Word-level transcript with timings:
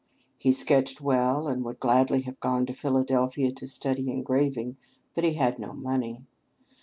He 0.39 0.51
sketched 0.51 0.99
well, 0.99 1.47
and 1.47 1.63
would 1.63 1.79
gladly 1.79 2.21
have 2.21 2.39
gone 2.39 2.65
to 2.65 2.73
Philadelphia 2.73 3.51
to 3.51 3.67
study 3.67 4.09
engraving; 4.09 4.77
but 5.13 5.23
he 5.23 5.33
had 5.35 5.59
no 5.59 5.73
money. 5.73 6.23